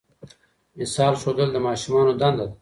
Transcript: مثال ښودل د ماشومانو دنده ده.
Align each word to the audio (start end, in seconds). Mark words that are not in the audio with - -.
مثال 0.79 1.13
ښودل 1.21 1.49
د 1.53 1.57
ماشومانو 1.67 2.11
دنده 2.21 2.45
ده. 2.49 2.55